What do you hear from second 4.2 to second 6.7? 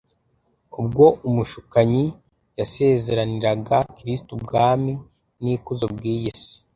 ubwami n’ikuzo by’iyi si